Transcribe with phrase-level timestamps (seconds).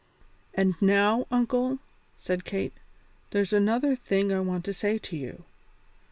[0.55, 1.77] "And now, uncle,"
[2.17, 2.73] said Kate,
[3.29, 5.43] "there's another thing I want to say to you.